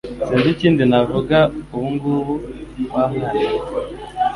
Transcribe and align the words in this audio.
Sinzi 0.27 0.49
ikindi 0.55 0.83
navuga 0.91 1.37
ubungubu 1.75 2.33
w’amwana 2.93 3.51
we 3.61 3.71